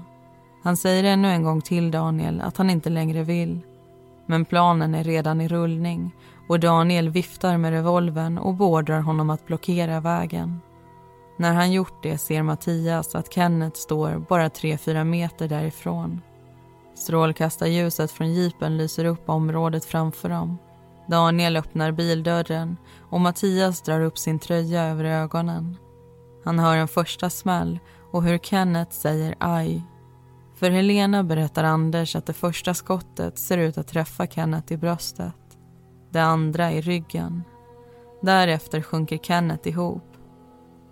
[0.66, 3.60] Han säger ännu en gång till Daniel att han inte längre vill.
[4.26, 6.14] Men planen är redan i rullning
[6.48, 10.60] och Daniel viftar med revolven och beordrar honom att blockera vägen.
[11.36, 16.20] När han gjort det ser Mattias att Kenneth står bara 3-4 meter därifrån.
[16.94, 20.58] Strålkastarljuset från jeepen lyser upp området framför dem.
[21.08, 22.76] Daniel öppnar bildörren
[23.10, 25.76] och Mattias drar upp sin tröja över ögonen.
[26.44, 27.78] Han hör en första smäll
[28.12, 29.82] och hur Kenneth säger aj.
[30.56, 35.34] För Helena berättar Anders att det första skottet ser ut att träffa Kenneth i bröstet.
[36.10, 37.42] Det andra i ryggen.
[38.22, 40.12] Därefter sjunker Kenneth ihop.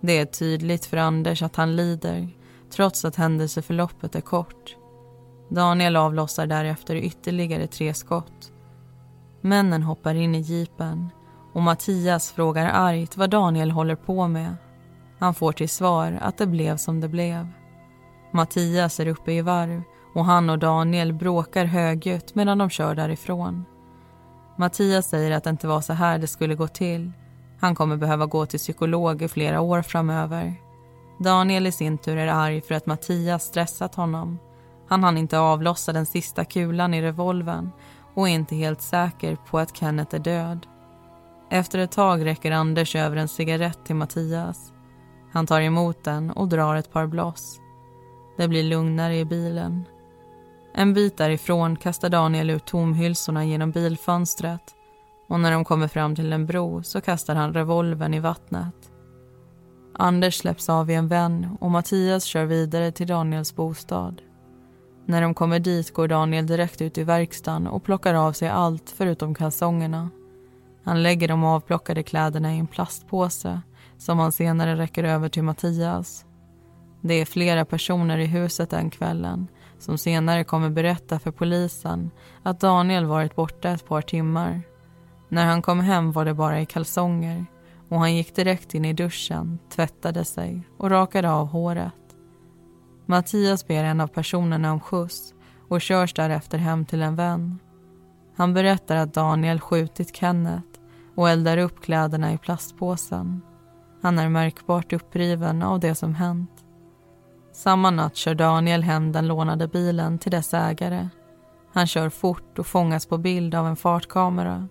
[0.01, 2.29] Det är tydligt för Anders att han lider
[2.71, 4.75] trots att händelseförloppet är kort.
[5.49, 8.51] Daniel avlossar därefter ytterligare tre skott.
[9.41, 11.09] Männen hoppar in i jeepen
[11.53, 14.55] och Mattias frågar argt vad Daniel håller på med.
[15.19, 17.47] Han får till svar att det blev som det blev.
[18.35, 19.81] Mattias är uppe i varv
[20.13, 23.65] och han och Daniel bråkar högljutt medan de kör därifrån.
[24.57, 27.11] Mattias säger att det inte var så här det skulle gå till.
[27.59, 30.53] Han kommer behöva gå till psykolog i flera år framöver.
[31.19, 34.39] Daniel i sin tur är arg för att Mattias stressat honom.
[34.87, 37.71] Han hann inte avlossa den sista kulan i revolven
[38.13, 40.67] och är inte helt säker på att Kenneth är död.
[41.49, 44.73] Efter ett tag räcker Anders över en cigarett till Mattias.
[45.31, 47.59] Han tar emot den och drar ett par bloss.
[48.37, 49.83] Det blir lugnare i bilen.
[50.73, 54.75] En bit därifrån kastar Daniel ut tomhylsorna genom bilfönstret
[55.27, 58.91] och när de kommer fram till en bro så kastar han revolvern i vattnet.
[59.93, 64.21] Anders släpps av i en vän och Mattias kör vidare till Daniels bostad.
[65.05, 68.93] När de kommer dit går Daniel direkt ut i verkstaden och plockar av sig allt
[68.97, 70.09] förutom kalsongerna.
[70.83, 73.61] Han lägger de avplockade kläderna i en plastpåse
[73.97, 76.25] som han senare räcker över till Mattias.
[77.07, 79.47] Det är flera personer i huset den kvällen
[79.79, 82.11] som senare kommer berätta för polisen
[82.43, 84.61] att Daniel varit borta ett par timmar.
[85.29, 87.45] När han kom hem var det bara i kalsonger
[87.89, 91.93] och han gick direkt in i duschen, tvättade sig och rakade av håret.
[93.05, 95.33] Mattias ber en av personerna om skjuts
[95.69, 97.59] och körs därefter hem till en vän.
[98.35, 100.79] Han berättar att Daniel skjutit Kenneth
[101.15, 103.41] och eldar upp kläderna i plastpåsen.
[104.01, 106.64] Han är märkbart uppriven av det som hänt.
[107.55, 111.09] Samma natt kör Daniel hem den lånade bilen till dess ägare.
[111.73, 114.67] Han kör fort och fångas på bild av en fartkamera.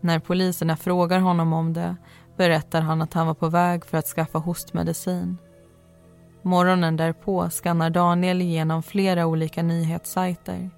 [0.00, 1.96] När poliserna frågar honom om det
[2.36, 5.38] berättar han att han var på väg för att skaffa hostmedicin.
[6.42, 10.70] Morgonen därpå skannar Daniel igenom flera olika nyhetssajter.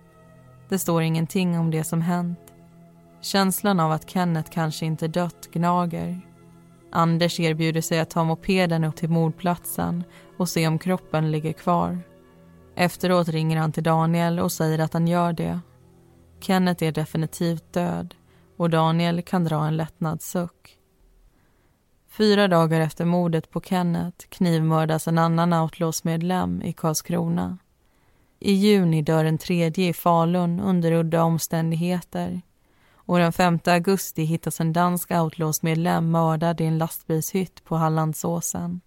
[0.68, 2.41] Det står ingenting om det som hänt.
[3.20, 6.20] Känslan av att Kenneth kanske inte dött gnager.
[6.93, 10.05] Anders erbjuder sig att ta mopeden upp till mordplatsen
[10.41, 11.99] och se om kroppen ligger kvar.
[12.74, 15.61] Efteråt ringer han till Daniel och säger att han gör det.
[16.41, 18.14] Kenneth är definitivt död
[18.57, 20.78] och Daniel kan dra en lättnadssuck.
[22.09, 27.59] Fyra dagar efter mordet på Kenneth knivmördas en annan outlaws-medlem i Karlskrona.
[28.38, 32.43] I juni dör en tredje i Falun under udda omständigheter
[32.95, 38.80] och den 5 augusti hittas en dansk outlaws-medlem mördad i en lastbilshytt på Hallandsåsen.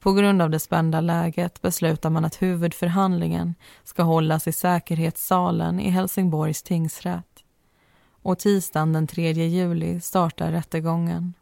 [0.00, 5.90] På grund av det spända läget beslutar man att huvudförhandlingen ska hållas i säkerhetssalen i
[5.90, 7.44] Helsingborgs tingsrätt.
[8.22, 11.34] Och tisdagen den 3 juli startar rättegången.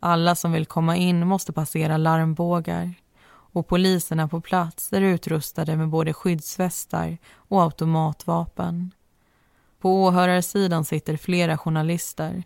[0.00, 2.94] Alla som vill komma in måste passera larmbågar
[3.26, 8.90] och poliserna på plats är utrustade med både skyddsvästar och automatvapen.
[9.80, 12.42] På åhörarsidan sitter flera journalister.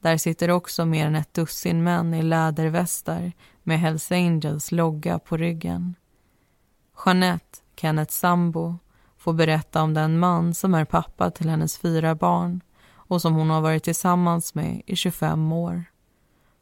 [0.00, 3.32] Där sitter också mer än ett dussin män i lädervästar
[3.62, 5.94] med Hells Angels logga på ryggen.
[7.06, 8.78] Jeanette, Kennets sambo,
[9.18, 12.60] får berätta om den man som är pappa till hennes fyra barn
[12.92, 15.84] och som hon har varit tillsammans med i 25 år.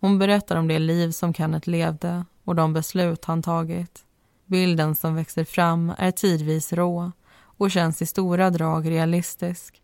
[0.00, 4.04] Hon berättar om det liv som Kenneth levde och de beslut han tagit.
[4.46, 9.82] Bilden som växer fram är tidvis rå och känns i stora drag realistisk.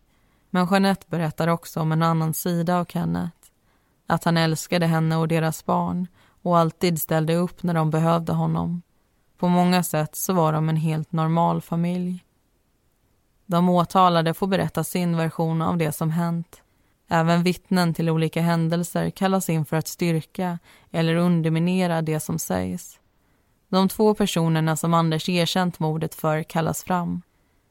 [0.49, 3.44] Men Jeanette berättar också om en annan sida av Kenneth.
[4.07, 6.07] Att han älskade henne och deras barn
[6.41, 8.81] och alltid ställde upp när de behövde honom.
[9.37, 12.23] På många sätt så var de en helt normal familj.
[13.45, 16.61] De åtalade får berätta sin version av det som hänt.
[17.07, 20.59] Även vittnen till olika händelser kallas in för att styrka
[20.91, 22.99] eller underminera det som sägs.
[23.69, 27.21] De två personerna som Anders erkänt mordet för kallas fram.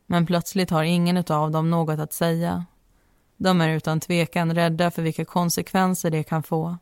[0.06, 2.64] Men plötsligt har ingen av dem något att säga.
[3.44, 6.78] De är utan tvekan rädda för vilka konsekvenser det kan få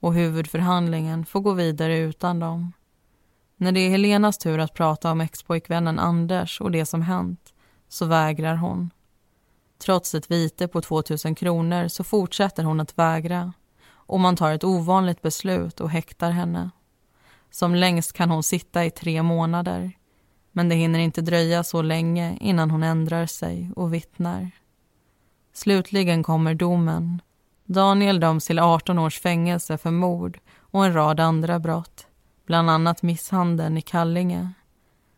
[0.00, 2.72] och huvudförhandlingen får gå vidare utan dem.
[3.56, 7.54] När det är Helenas tur att prata om expojkvännen Anders och det som hänt
[7.88, 8.90] så vägrar hon.
[9.84, 13.52] Trots ett vite på 2000 kronor så fortsätter hon att vägra
[13.88, 16.70] och man tar ett ovanligt beslut och häktar henne.
[17.50, 19.92] Som längst kan hon sitta i tre månader
[20.52, 24.50] men det hinner inte dröja så länge innan hon ändrar sig och vittnar.
[25.54, 27.22] Slutligen kommer domen.
[27.64, 32.06] Daniel döms till 18 års fängelse för mord och en rad andra brott,
[32.46, 34.52] bland annat misshandeln i Kallinge.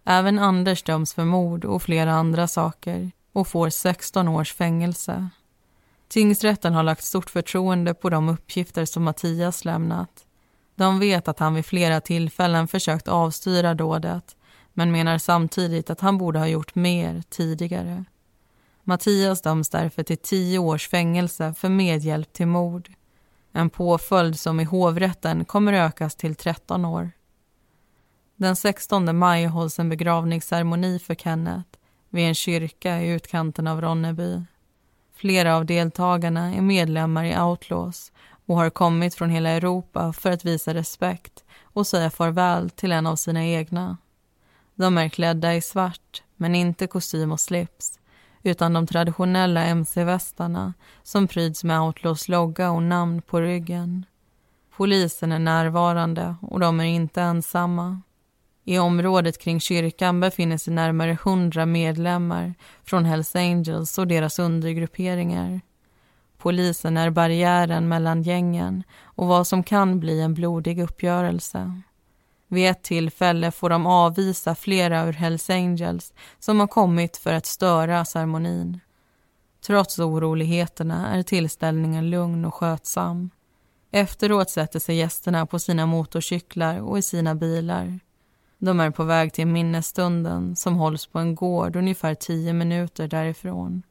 [0.05, 5.29] Även Anders döms för mord och flera andra saker och får 16 års fängelse.
[6.09, 10.27] Tingsrätten har lagt stort förtroende på de uppgifter som Mattias lämnat.
[10.75, 14.37] De vet att han vid flera tillfällen försökt avstyra dådet
[14.73, 18.05] men menar samtidigt att han borde ha gjort mer tidigare.
[18.89, 22.93] Mattias döms därför till tio års fängelse för medhjälp till mord.
[23.53, 27.11] En påföljd som i hovrätten kommer ökas till 13 år.
[28.37, 31.69] Den 16 maj hålls en begravningsceremoni för Kenneth
[32.11, 34.43] vid en kyrka i utkanten av Ronneby.
[35.15, 38.13] Flera av deltagarna är medlemmar i Outlaws
[38.47, 43.07] och har kommit från hela Europa för att visa respekt och säga farväl till en
[43.07, 43.97] av sina egna.
[44.75, 47.99] De är klädda i svart, men inte kostym och slips
[48.47, 54.07] utan de traditionella mc-västarna som pryds med Outlaws logga och namn på ryggen.
[54.77, 58.01] Polisen är närvarande och de är inte ensamma.
[58.65, 65.61] I området kring kyrkan befinner sig närmare hundra medlemmar från Hells Angels och deras undergrupperingar.
[66.39, 71.81] Polisen är barriären mellan gängen och vad som kan bli en blodig uppgörelse.
[72.49, 77.47] Vid ett tillfälle får de avvisa flera ur Hells Angels som har kommit för att
[77.47, 78.81] störa ceremonin.
[79.67, 83.31] Trots oroligheterna är tillställningen lugn och skötsam.
[83.91, 88.01] Efteråt sätter sig gästerna på sina motorcyklar och i sina bilar.
[88.59, 93.83] De är på väg till minnesstunden som hålls på en gård ungefär tio minuter därifrån.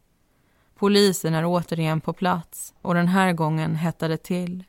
[0.76, 4.64] Polisen är återigen på plats och den här gången hettar det till.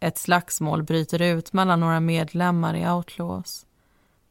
[0.00, 3.66] Ett slagsmål bryter ut mellan några medlemmar i Outlaws.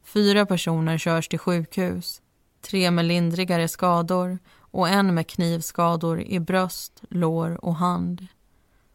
[0.03, 2.21] Fyra personer körs till sjukhus,
[2.61, 8.27] tre med lindrigare skador och en med knivskador i bröst, lår och hand.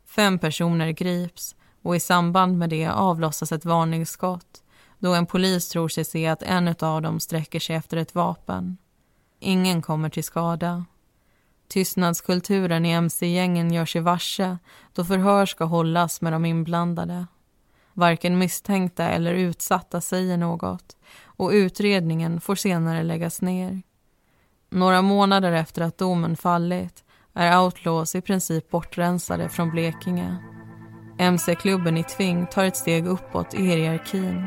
[0.06, 4.62] Fem personer grips och i samband med det avlossas ett varningsskott
[5.00, 8.76] då en polis tror sig se att en av dem sträcker sig efter ett vapen.
[9.38, 10.84] Ingen kommer till skada.
[11.70, 14.58] Tystnadskulturen i mc-gängen gör sig varse
[14.92, 17.26] då förhör ska hållas med de inblandade.
[17.92, 23.82] Varken misstänkta eller utsatta säger något och utredningen får senare läggas ner.
[24.70, 27.04] Några månader efter att domen fallit
[27.34, 30.36] är outlaws i princip bortrensade från Blekinge.
[31.18, 34.46] MC-klubben i Tving tar ett steg uppåt i hierarkin.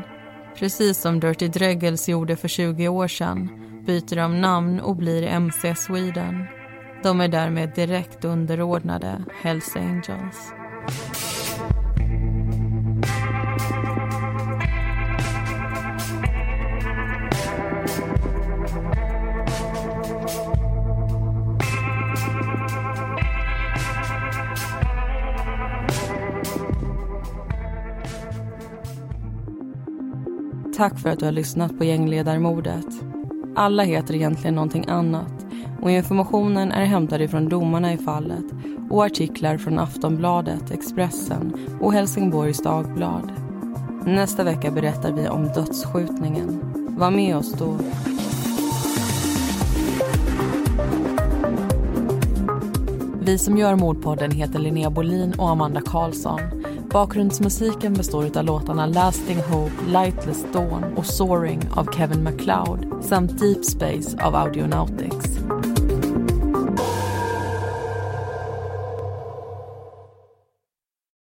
[0.56, 3.48] Precis som Dirty Dregels gjorde för 20 år sedan
[3.86, 6.46] byter de namn och blir MC Sweden.
[7.04, 10.52] De är därmed direkt underordnade Hells Angels.
[30.76, 32.86] Tack för att du har lyssnat på gängledarmordet.
[33.56, 35.43] Alla heter egentligen någonting annat
[35.82, 38.44] och informationen är hämtad ifrån domarna i fallet
[38.90, 43.32] och artiklar från Aftonbladet, Expressen och Helsingborgs Dagblad.
[44.06, 46.60] Nästa vecka berättar vi om dödsskjutningen.
[46.98, 47.76] Var med oss då.
[53.20, 56.40] Vi som gör Mordpodden heter Linnea Bolin och Amanda Karlsson.
[56.90, 63.64] Bakgrundsmusiken består av låtarna Lasting Hope, Lightless Dawn och Soaring av Kevin MacLeod samt Deep
[63.64, 65.43] Space av Audionautics.